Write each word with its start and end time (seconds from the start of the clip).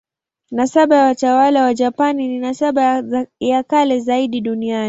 Nasaba 0.51 0.95
ya 0.95 1.05
watawala 1.05 1.63
wa 1.63 1.73
Japani 1.73 2.27
ni 2.27 2.39
nasaba 2.39 3.03
ya 3.39 3.63
kale 3.63 3.99
zaidi 3.99 4.41
duniani. 4.41 4.79